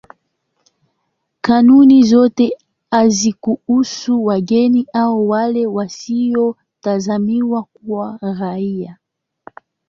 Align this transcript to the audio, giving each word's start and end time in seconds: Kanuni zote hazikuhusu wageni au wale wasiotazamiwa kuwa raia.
Kanuni 1.41 2.03
zote 2.03 2.57
hazikuhusu 2.91 4.25
wageni 4.25 4.87
au 4.93 5.29
wale 5.29 5.67
wasiotazamiwa 5.67 7.63
kuwa 7.63 8.19
raia. 8.21 8.97